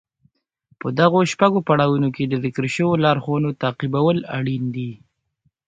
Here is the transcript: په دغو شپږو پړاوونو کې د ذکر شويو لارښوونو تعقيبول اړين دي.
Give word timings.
په 0.79 0.87
دغو 0.99 1.19
شپږو 1.31 1.59
پړاوونو 1.67 2.09
کې 2.15 2.23
د 2.27 2.33
ذکر 2.43 2.63
شويو 2.75 3.01
لارښوونو 3.03 3.49
تعقيبول 3.61 4.17
اړين 4.37 4.63
دي. 4.75 4.91